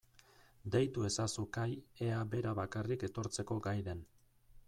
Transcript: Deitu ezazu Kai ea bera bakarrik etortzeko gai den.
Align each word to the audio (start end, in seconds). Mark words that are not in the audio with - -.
Deitu 0.75 1.03
ezazu 1.09 1.45
Kai 1.57 1.67
ea 2.07 2.23
bera 2.33 2.55
bakarrik 2.61 3.07
etortzeko 3.09 3.59
gai 3.67 3.77
den. 3.91 4.05